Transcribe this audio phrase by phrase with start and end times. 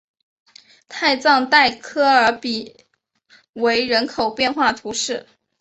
[0.89, 2.75] 泰藏代科尔比
[3.53, 5.27] 埃人口变化图示